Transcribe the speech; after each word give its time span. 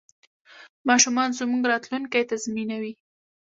ماشومان 0.89 1.29
زموږ 1.39 1.61
راتلونکی 1.71 2.23
تضمینوي. 2.31 2.93